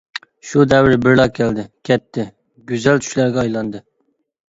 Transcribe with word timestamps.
شۇ 0.51 0.63
دەۋر 0.71 0.89
بىرلا 1.03 1.27
كەلدى، 1.35 1.67
كەتتى، 1.91 2.27
گۈزەل 2.75 3.07
چۈشلەرگە 3.07 3.45
ئايلاندى. 3.47 3.89